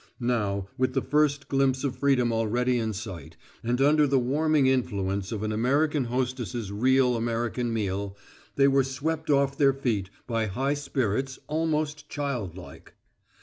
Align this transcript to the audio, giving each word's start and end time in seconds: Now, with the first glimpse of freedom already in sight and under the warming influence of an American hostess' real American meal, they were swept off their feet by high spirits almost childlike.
Now, 0.19 0.67
with 0.79 0.93
the 0.95 1.01
first 1.03 1.47
glimpse 1.47 1.83
of 1.83 1.95
freedom 1.95 2.33
already 2.33 2.79
in 2.79 2.91
sight 2.91 3.37
and 3.63 3.79
under 3.79 4.07
the 4.07 4.17
warming 4.17 4.65
influence 4.65 5.31
of 5.31 5.43
an 5.43 5.51
American 5.51 6.05
hostess' 6.05 6.71
real 6.71 7.15
American 7.15 7.71
meal, 7.71 8.17
they 8.55 8.67
were 8.67 8.83
swept 8.83 9.29
off 9.29 9.59
their 9.59 9.73
feet 9.73 10.09
by 10.25 10.47
high 10.47 10.73
spirits 10.73 11.37
almost 11.45 12.09
childlike. 12.09 12.95